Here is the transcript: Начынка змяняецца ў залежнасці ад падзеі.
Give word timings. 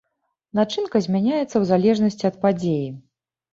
Начынка 0.59 1.01
змяняецца 1.07 1.45
ў 1.45 1.63
залежнасці 1.73 2.25
ад 2.33 2.43
падзеі. 2.49 2.91